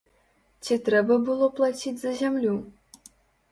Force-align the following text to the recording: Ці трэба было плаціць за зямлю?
Ці 0.63 0.77
трэба 0.87 1.19
было 1.27 1.51
плаціць 1.61 1.95
за 2.07 2.17
зямлю? 2.25 2.57